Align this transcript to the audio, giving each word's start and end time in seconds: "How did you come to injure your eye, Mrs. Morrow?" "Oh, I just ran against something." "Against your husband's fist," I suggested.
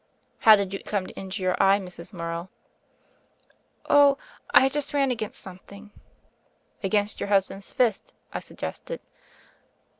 "How 0.39 0.55
did 0.55 0.73
you 0.73 0.79
come 0.83 1.05
to 1.05 1.13
injure 1.13 1.43
your 1.43 1.61
eye, 1.61 1.77
Mrs. 1.77 2.11
Morrow?" 2.11 2.49
"Oh, 3.87 4.17
I 4.51 4.67
just 4.67 4.95
ran 4.95 5.11
against 5.11 5.39
something." 5.39 5.91
"Against 6.81 7.19
your 7.19 7.29
husband's 7.29 7.71
fist," 7.71 8.15
I 8.33 8.39
suggested. 8.39 8.99